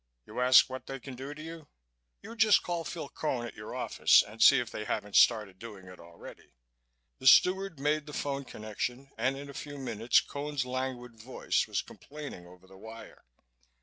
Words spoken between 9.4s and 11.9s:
a few minutes Cone's languid voice was